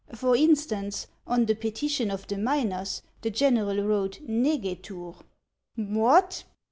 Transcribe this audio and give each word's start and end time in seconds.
For 0.15 0.35
instance, 0.35 1.05
on 1.27 1.45
the 1.45 1.53
petition 1.53 2.09
of 2.09 2.25
the 2.25 2.35
miners, 2.39 3.03
the 3.21 3.29
general 3.29 3.83
wrote, 3.83 4.19
negetur."" 4.27 5.17
What 5.75 6.43